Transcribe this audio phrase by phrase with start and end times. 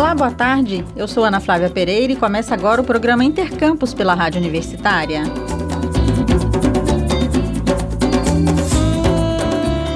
[0.00, 0.82] Olá, boa tarde.
[0.96, 5.24] Eu sou Ana Flávia Pereira e começa agora o programa Intercampus pela Rádio Universitária.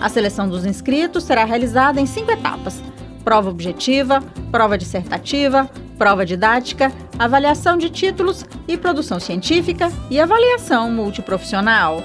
[0.00, 2.82] A seleção dos inscritos será realizada em cinco etapas:
[3.22, 12.02] prova objetiva, prova dissertativa, prova didática, avaliação de títulos e produção científica e avaliação multiprofissional.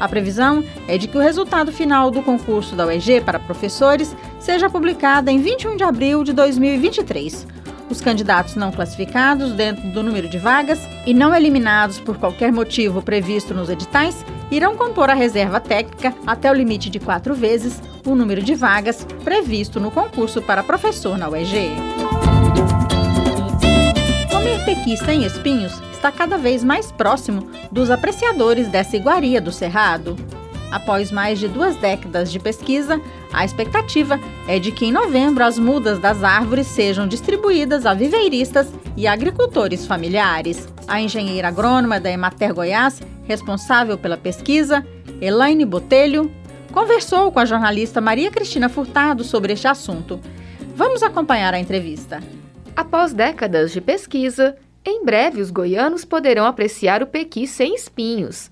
[0.00, 4.70] A previsão é de que o resultado final do concurso da UEG para professores seja
[4.70, 7.46] publicado em 21 de abril de 2023.
[7.90, 13.02] Os candidatos não classificados dentro do número de vagas e não eliminados por qualquer motivo
[13.02, 18.14] previsto nos editais irão compor a reserva técnica até o limite de quatro vezes o
[18.14, 21.70] número de vagas previsto no concurso para professor na UEG.
[24.30, 30.16] Comer pequi sem espinhos está cada vez mais próximo dos apreciadores dessa iguaria do Cerrado.
[30.70, 33.00] Após mais de duas décadas de pesquisa,
[33.32, 38.72] a expectativa é de que em novembro as mudas das árvores sejam distribuídas a viveiristas
[38.96, 40.68] e agricultores familiares.
[40.86, 44.86] A engenheira agrônoma da Emater Goiás, responsável pela pesquisa,
[45.20, 46.30] Elaine Botelho,
[46.70, 50.20] conversou com a jornalista Maria Cristina Furtado sobre este assunto.
[50.76, 52.22] Vamos acompanhar a entrevista.
[52.76, 54.54] Após décadas de pesquisa,
[54.88, 58.50] em breve, os goianos poderão apreciar o pequi sem espinhos.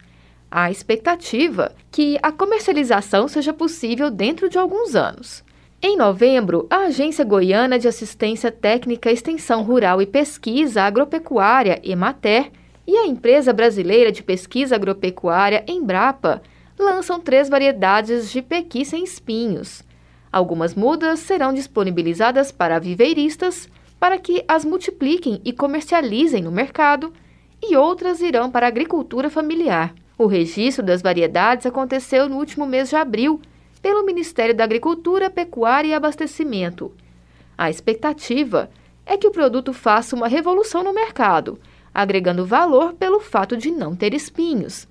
[0.51, 5.45] Há expectativa que a comercialização seja possível dentro de alguns anos.
[5.83, 12.50] Em novembro, a Agência Goiana de Assistência Técnica, Extensão Rural e Pesquisa Agropecuária, EMATER,
[12.87, 16.41] e a Empresa Brasileira de Pesquisa Agropecuária, Embrapa,
[16.78, 19.82] lançam três variedades de pequi sem espinhos.
[20.31, 23.69] Algumas mudas serão disponibilizadas para viveiristas,
[23.99, 27.12] para que as multipliquem e comercializem no mercado,
[27.62, 29.95] e outras irão para a agricultura familiar.
[30.19, 33.41] O registro das variedades aconteceu no último mês de abril,
[33.83, 36.93] pelo Ministério da Agricultura, Pecuária e Abastecimento.
[37.56, 38.71] A expectativa
[39.05, 41.59] é que o produto faça uma revolução no mercado,
[41.95, 44.89] agregando valor pelo fato de não ter espinhos.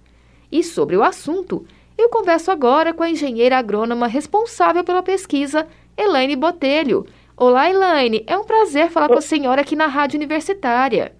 [0.52, 1.66] E sobre o assunto,
[1.98, 5.68] eu converso agora com a engenheira agrônoma responsável pela pesquisa,
[5.98, 7.06] Elaine Botelho,
[7.38, 8.23] Olá, Elaine.
[8.28, 11.12] É um prazer falar com a senhora aqui na Rádio Universitária.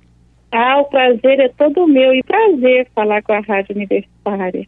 [0.49, 4.65] Ah, o prazer é todo meu e prazer falar com a Rádio Universitária.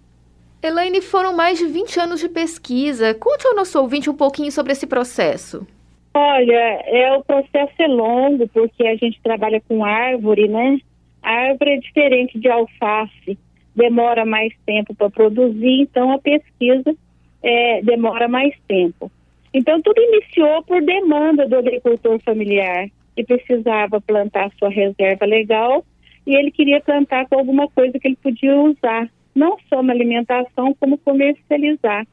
[0.62, 3.14] Elaine, foram mais de 20 anos de pesquisa.
[3.14, 5.66] Conte ao nosso ouvinte um pouquinho sobre esse processo.
[6.14, 10.80] Olha, é o processo é longo porque a gente trabalha com árvore, né?
[11.24, 13.40] A árvore é diferente de alface,
[13.74, 16.94] demora mais tempo para produzir, então a pesquisa
[17.42, 19.10] é, demora mais tempo.
[19.58, 25.84] Então, tudo iniciou por demanda do agricultor familiar, que precisava plantar sua reserva legal
[26.28, 30.76] e ele queria plantar com alguma coisa que ele podia usar, não só na alimentação,
[30.80, 32.06] como comercializar.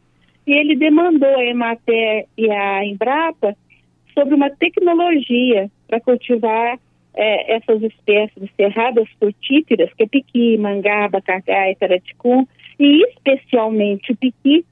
[0.47, 3.55] E ele demandou a Emater e a Embrapa
[4.15, 6.79] sobre uma tecnologia para cultivar
[7.13, 12.47] é, essas espécies de cerradas frutíferas, que é piqui, mangaba, cacai, taraticum,
[12.81, 14.65] e especialmente o piqui,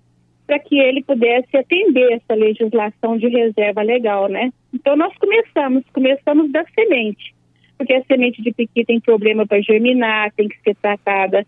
[0.46, 4.52] para que ele pudesse atender essa legislação de reserva legal, né?
[4.72, 7.34] Então nós começamos, começamos da semente,
[7.78, 11.46] porque a semente de piqui tem problema para germinar, tem que ser tratada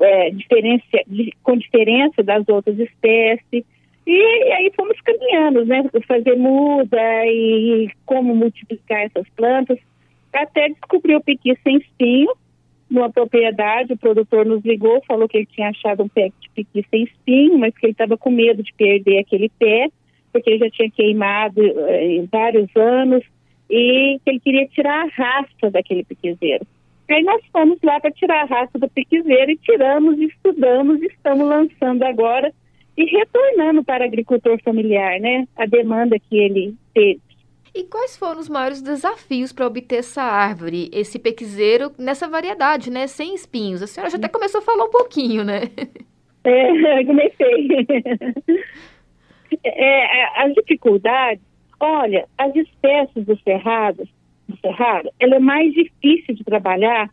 [0.00, 0.84] é, diferença,
[1.42, 3.64] com diferença das outras espécies.
[4.06, 5.84] E, e, aí fomos caminhando, né?
[6.06, 9.78] Fazer muda e como multiplicar essas plantas,
[10.32, 12.32] até descobrir o piqui sem espinho,
[12.90, 16.84] numa propriedade, o produtor nos ligou, falou que ele tinha achado um pé de piqui
[16.90, 19.88] sem espinho, mas que ele estava com medo de perder aquele pé,
[20.32, 23.22] porque ele já tinha queimado eh, em vários anos
[23.70, 26.66] e que ele queria tirar a raça daquele piquizeiro.
[27.10, 32.02] Aí nós fomos lá para tirar a raça do piquizeiro e tiramos, estudamos estamos lançando
[32.02, 32.52] agora
[32.96, 35.46] e retornando para agricultor familiar, né?
[35.56, 36.74] A demanda que ele.
[37.74, 43.08] E quais foram os maiores desafios para obter essa árvore, esse pequizeiro, nessa variedade, né?
[43.08, 43.82] Sem espinhos?
[43.82, 45.62] A senhora já até começou a falar um pouquinho, né?
[46.46, 47.68] É, comecei.
[49.62, 51.42] É, as dificuldades,
[51.78, 54.06] olha, as espécies do cerrado,
[54.48, 57.08] do cerrado, ela é mais difícil de trabalhar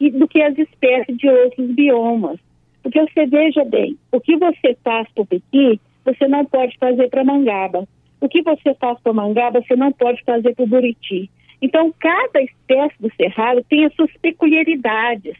[0.00, 2.38] do que as espécies de outros biomas.
[2.82, 7.08] Porque você veja bem, o que você faz para o pequi, você não pode fazer
[7.08, 7.86] para mangaba.
[8.24, 11.30] O que você faz para mangá, você não pode fazer para o buriti.
[11.60, 15.36] Então, cada espécie do cerrado tem as suas peculiaridades.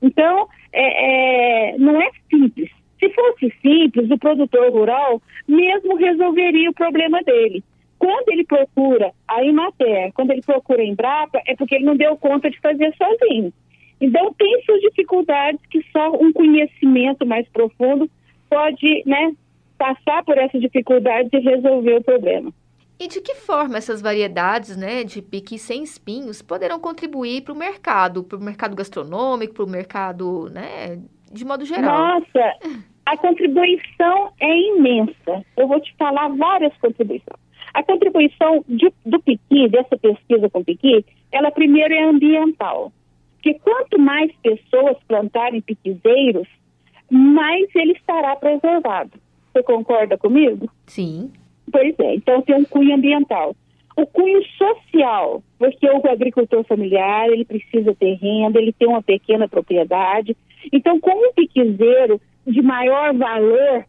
[0.00, 2.70] Então, é, é, não é simples.
[2.98, 7.62] Se fosse simples, o produtor rural mesmo resolveria o problema dele.
[7.98, 12.16] Quando ele procura a Imater, quando ele procura a Embrapa, é porque ele não deu
[12.16, 13.52] conta de fazer sozinho.
[14.00, 18.10] Então, tem suas dificuldades que só um conhecimento mais profundo
[18.48, 19.34] pode né,
[19.82, 22.52] passar por essas dificuldades e resolver o problema.
[23.00, 27.56] E de que forma essas variedades né, de piqui sem espinhos poderão contribuir para o
[27.56, 31.00] mercado, para o mercado gastronômico, para o mercado, né,
[31.32, 32.20] de modo geral?
[32.20, 32.58] Nossa,
[33.04, 35.44] a contribuição é imensa.
[35.56, 37.42] Eu vou te falar várias contribuições.
[37.74, 42.92] A contribuição de, do piqui, dessa pesquisa com piqui, ela primeiro é ambiental.
[43.34, 46.46] Porque quanto mais pessoas plantarem piquizeiros,
[47.10, 49.10] mais ele estará preservado.
[49.52, 50.70] Você concorda comigo?
[50.86, 51.30] Sim.
[51.70, 53.54] Pois é, então tem um cunho ambiental.
[53.96, 59.46] O cunho social, porque o agricultor familiar, ele precisa ter renda, ele tem uma pequena
[59.46, 60.36] propriedade.
[60.72, 63.84] Então, como um piquizeiro de maior valor,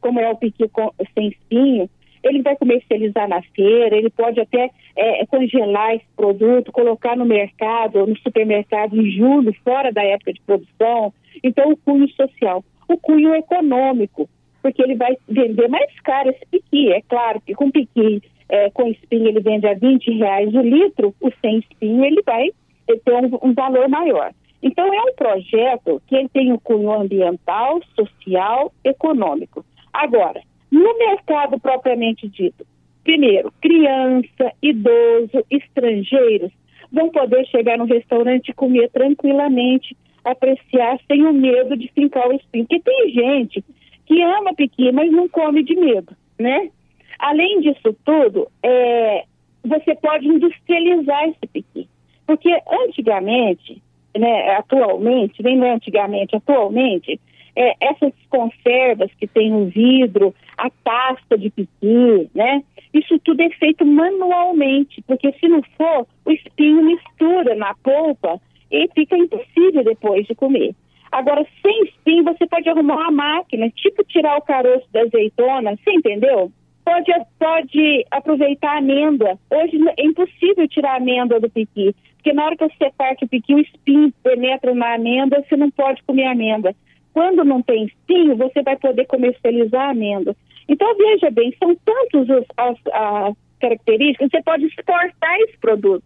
[0.00, 0.70] como é o piqui
[1.14, 1.90] sem espinho,
[2.22, 8.06] ele vai comercializar na feira, ele pode até é, congelar esse produto, colocar no mercado,
[8.06, 11.12] no supermercado em julho, fora da época de produção.
[11.42, 12.64] Então, o cunho social.
[12.88, 14.28] O cunho econômico,
[14.68, 16.92] porque ele vai vender mais caro esse piqui.
[16.92, 21.14] É claro que com piqui é, com espinho ele vende a 20 reais o litro,
[21.20, 22.50] o sem espinho ele vai
[22.86, 24.32] ter um, um valor maior.
[24.62, 29.64] Então é um projeto que ele tem um cunho ambiental, social, econômico.
[29.92, 32.66] Agora, no mercado propriamente dito,
[33.04, 36.52] primeiro, criança, idoso, estrangeiros
[36.92, 42.32] vão poder chegar no restaurante e comer tranquilamente, apreciar sem o medo de fincar o
[42.32, 42.66] espinho.
[42.66, 43.64] Porque tem gente
[44.08, 46.70] que ama piqui, mas não come de medo, né?
[47.18, 49.24] Além disso tudo, é,
[49.62, 51.86] você pode industrializar esse piqui.
[52.26, 52.50] Porque
[52.86, 53.82] antigamente,
[54.16, 57.20] né, atualmente, nem antigamente, atualmente,
[57.54, 62.62] é, essas conservas que tem no vidro, a pasta de piqui, né?
[62.94, 68.40] Isso tudo é feito manualmente, porque se não for, o espinho mistura na polpa
[68.70, 70.74] e fica impossível depois de comer.
[71.10, 75.90] Agora, sem espinho, você pode arrumar uma máquina, tipo tirar o caroço da azeitona, você
[75.90, 76.52] entendeu?
[76.84, 79.38] Pode, pode aproveitar a amêndoa.
[79.50, 83.28] Hoje é impossível tirar a amêndoa do piqui, porque na hora que você parte o
[83.28, 86.74] piqui, o espinho penetra na amêndoa, você não pode comer amêndoa.
[87.12, 90.36] Quando não tem espinho, você vai poder comercializar a amêndoa.
[90.68, 96.04] Então, veja bem, são tantas as, as características, você pode exportar esse produto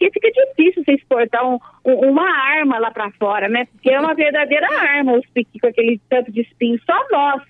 [0.00, 3.66] porque fica difícil você exportar um, um, uma arma lá para fora, né?
[3.66, 6.80] Porque é uma verdadeira arma os piqui com aquele tanto de espinho.
[6.86, 7.42] Só nós,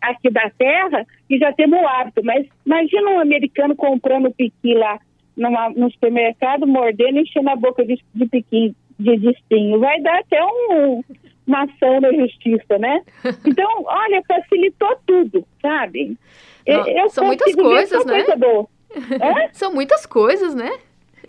[0.00, 2.24] aqui da terra, que já temos o hábito.
[2.24, 4.98] Mas imagina um americano comprando piqui lá
[5.36, 9.78] numa, no supermercado, mordendo e enchendo a boca de, de piqui de, de espinho.
[9.78, 11.04] Vai dar até um,
[11.46, 13.00] uma ação da justiça, né?
[13.46, 16.16] Então, olha, facilitou tudo, sabe?
[16.66, 18.24] Não, eu são muitas coisas, né?
[18.24, 18.36] Coisa
[19.52, 20.70] são muitas coisas, né?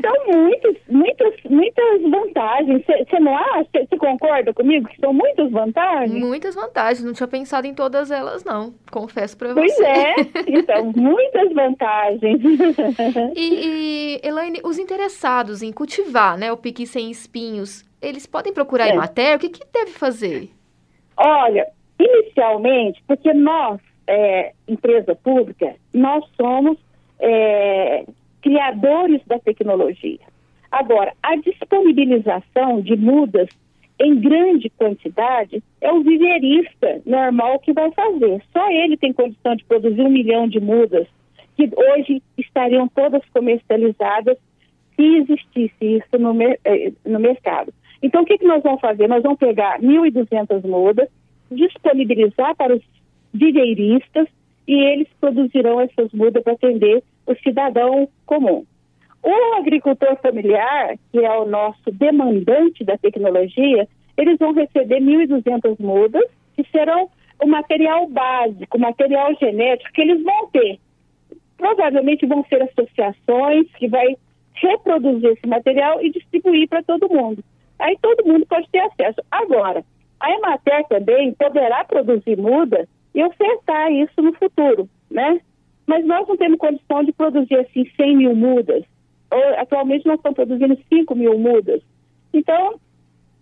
[0.01, 2.83] São muitas, muitas, muitas vantagens.
[2.85, 3.69] Você não acha?
[3.73, 6.19] Você concorda comigo que são muitas vantagens?
[6.19, 7.03] Muitas vantagens.
[7.03, 8.73] Não tinha pensado em todas elas, não.
[8.91, 9.59] Confesso para você.
[9.61, 10.15] Pois é.
[10.47, 12.41] Então, muitas vantagens.
[13.35, 18.87] e, e, Elaine, os interessados em cultivar né, o piqui sem espinhos, eles podem procurar
[18.87, 18.93] é.
[18.93, 19.35] Imater?
[19.35, 20.49] O que, que deve fazer?
[21.15, 21.67] Olha,
[21.99, 26.77] inicialmente, porque nós, é, empresa pública, nós somos...
[27.19, 28.03] É,
[28.43, 30.19] criadores da tecnologia.
[30.69, 33.49] Agora, a disponibilização de mudas
[33.99, 38.43] em grande quantidade é o viverista normal que vai fazer.
[38.51, 41.07] Só ele tem condição de produzir um milhão de mudas
[41.55, 44.37] que hoje estariam todas comercializadas
[44.95, 47.73] se existisse isso no, eh, no mercado.
[48.01, 49.07] Então, o que, que nós vamos fazer?
[49.07, 51.07] Nós vamos pegar 1.200 mudas,
[51.49, 52.81] disponibilizar para os
[53.33, 54.27] viveiristas
[54.67, 58.65] e eles produzirão essas mudas para atender o cidadão comum.
[59.21, 63.87] O agricultor familiar, que é o nosso demandante da tecnologia,
[64.17, 66.23] eles vão receber 1.200 mudas,
[66.55, 67.09] que serão
[67.41, 70.79] o material básico, o material genético que eles vão ter.
[71.57, 74.17] Provavelmente vão ser associações que vai
[74.53, 77.43] reproduzir esse material e distribuir para todo mundo.
[77.79, 79.21] Aí todo mundo pode ter acesso.
[79.31, 79.83] Agora,
[80.19, 85.39] a Emater também poderá produzir mudas e ofertar isso no futuro, né?
[85.85, 88.83] Mas nós não temos condição de produzir assim 100 mil mudas.
[89.57, 91.81] Atualmente nós estamos produzindo 5 mil mudas.
[92.33, 92.79] Então,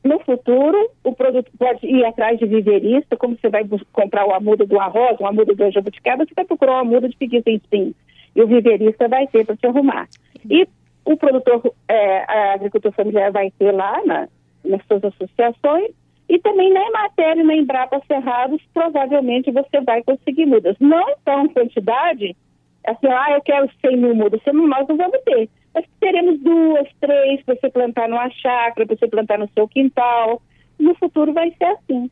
[0.03, 4.65] no futuro, o produto pode ir atrás de viverista, como você vai comprar uma muda
[4.65, 7.93] do arroz, uma muda do jabuticaba, você vai procurar uma muda de piqui sem espinho.
[8.36, 10.07] E o viverista vai ter para te arrumar.
[10.50, 10.67] E
[11.05, 14.27] o produtor, é, a agricultura familiar vai ter lá na,
[14.63, 15.91] nas suas associações
[16.31, 20.77] e também na Emater e na Embrapa Cerrados, provavelmente você vai conseguir mudas.
[20.79, 22.38] Não tão quantidade,
[22.88, 25.50] assim, ah, eu quero 100 mil mudas, nós não vamos ter.
[25.73, 30.41] Mas teremos duas, três para você plantar numa chácara, para você plantar no seu quintal.
[30.79, 32.09] No futuro vai ser assim.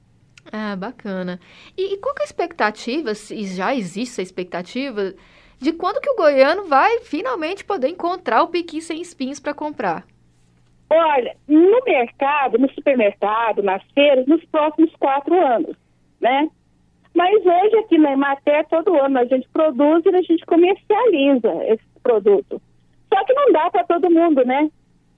[0.52, 1.40] Ah, bacana.
[1.78, 5.14] E, e qual é a expectativa, se já existe a expectativa,
[5.60, 10.06] de quando que o goiano vai finalmente poder encontrar o piqui sem espinhos para comprar?
[10.90, 15.76] Olha, no mercado, no supermercado, nas feiras, nos próximos quatro anos,
[16.20, 16.50] né?
[17.14, 21.84] Mas hoje aqui na Emater, todo ano a gente produz e a gente comercializa esse
[22.02, 22.62] produto.
[23.14, 24.70] Só que não dá para todo mundo, né?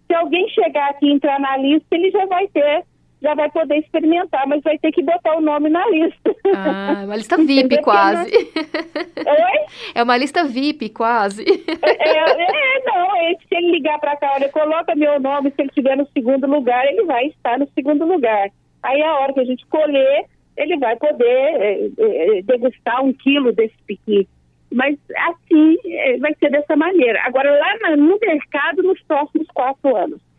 [0.08, 2.84] Se alguém chegar aqui e entrar na lista, ele já vai ter
[3.22, 6.36] já vai poder experimentar, mas vai ter que botar o nome na lista.
[6.56, 8.32] Ah, uma lista VIP quase.
[8.34, 9.66] Oi?
[9.94, 11.44] É uma lista VIP quase.
[11.44, 15.62] É, é, é não, é, se ele ligar para cá, olha, coloca meu nome, se
[15.62, 18.50] ele estiver no segundo lugar, ele vai estar no segundo lugar.
[18.82, 20.25] Aí a hora que a gente colher,
[20.58, 24.28] ele vai poder é, é, degustar um quilo desse piqui.
[24.74, 27.22] Mas assim, é, vai ser dessa maneira.
[27.24, 30.31] Agora, lá no mercado, nos próximos quatro anos.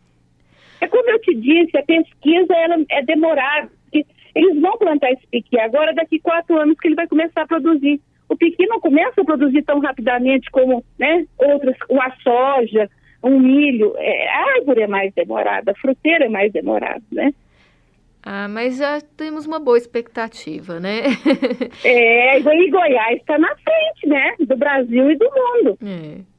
[0.83, 3.71] É como eu te disse, a pesquisa ela é demorada.
[4.35, 8.01] Eles vão plantar esse piqui agora, daqui quatro anos que ele vai começar a produzir.
[8.27, 12.89] O piqui não começa a produzir tão rapidamente como né, outras, a soja,
[13.23, 13.93] um milho.
[13.95, 17.33] É, a árvore é mais demorada, a fruteira é mais demorada, né?
[18.21, 21.03] Ah, mas já temos uma boa expectativa, né?
[21.85, 24.35] é, e Goiás está na frente, né?
[24.39, 25.77] Do Brasil e do mundo.
[25.81, 26.32] É.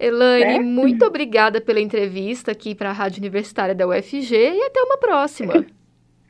[0.00, 0.58] Elaine, é?
[0.60, 5.64] muito obrigada pela entrevista aqui para a Rádio Universitária da UFG e até uma próxima.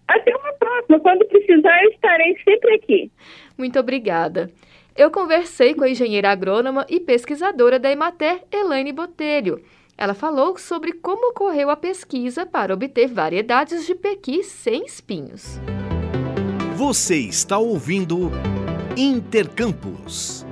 [0.08, 0.98] Até uma próxima.
[0.98, 3.12] Quando precisar, eu estarei sempre aqui.
[3.56, 4.50] Muito obrigada.
[4.96, 9.62] Eu conversei com a engenheira agrônoma e pesquisadora da Emater, Elaine Botelho.
[9.96, 15.60] Ela falou sobre como ocorreu a pesquisa para obter variedades de pequi sem espinhos.
[16.74, 18.32] Você está ouvindo
[18.96, 20.44] Intercampus.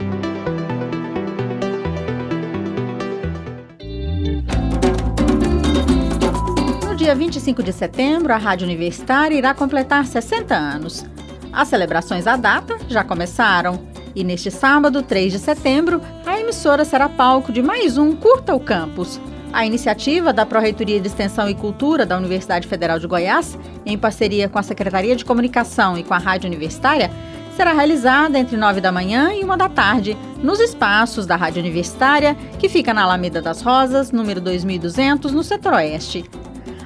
[7.08, 11.06] Dia 25 de setembro, a Rádio Universitária irá completar 60 anos.
[11.50, 13.80] As celebrações à data já começaram
[14.14, 18.60] e neste sábado, 3 de setembro, a emissora será palco de mais um Curta o
[18.60, 19.18] Campus.
[19.54, 24.46] A iniciativa da Pró-Reitoria de Extensão e Cultura da Universidade Federal de Goiás, em parceria
[24.46, 27.10] com a Secretaria de Comunicação e com a Rádio Universitária,
[27.56, 32.36] será realizada entre 9 da manhã e 1 da tarde, nos espaços da Rádio Universitária,
[32.58, 36.28] que fica na Alameda das Rosas, número 2200, no setor oeste.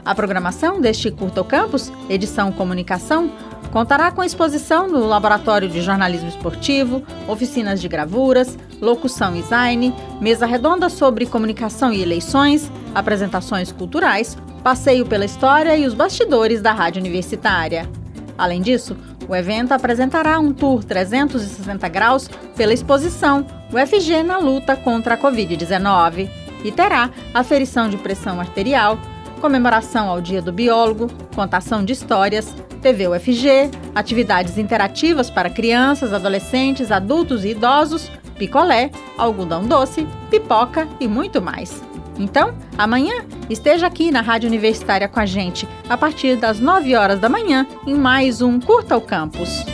[0.04, 3.30] A programação deste Curto Campus, edição Comunicação,
[3.71, 10.44] contará com exposição no Laboratório de Jornalismo Esportivo, oficinas de gravuras, locução e design, mesa
[10.44, 17.00] redonda sobre comunicação e eleições, apresentações culturais, passeio pela história e os bastidores da rádio
[17.00, 17.88] universitária.
[18.37, 18.97] Além disso,
[19.28, 26.28] o evento apresentará um tour 360 graus pela exposição UFG na luta contra a Covid-19
[26.64, 28.99] e terá aferição de pressão arterial,
[29.42, 36.92] comemoração ao Dia do Biólogo, contação de histórias, TV UFG, atividades interativas para crianças, adolescentes,
[36.92, 38.08] adultos e idosos,
[38.38, 41.82] picolé, algodão doce, pipoca e muito mais.
[42.16, 47.18] Então, amanhã esteja aqui na Rádio Universitária com a gente, a partir das 9 horas
[47.18, 49.64] da manhã, em mais um Curta o Campus.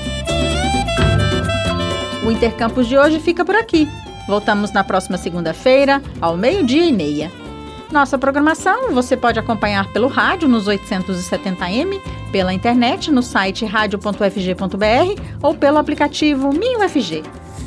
[2.26, 3.86] O Intercampus de hoje fica por aqui.
[4.26, 7.47] Voltamos na próxima segunda-feira, ao meio-dia e meia.
[7.90, 11.98] Nossa programação você pode acompanhar pelo rádio nos 870m,
[12.30, 17.22] pela internet no site radio.fg.br ou pelo aplicativo MinUFG.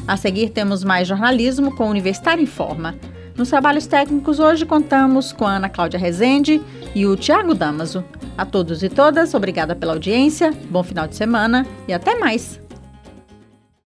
[0.07, 2.95] A seguir temos mais jornalismo com Universitário em Forma.
[3.35, 6.61] Nos trabalhos técnicos hoje contamos com a Ana Cláudia Rezende
[6.93, 8.03] e o Tiago Damaso.
[8.37, 12.61] A todos e todas, obrigada pela audiência, bom final de semana e até mais!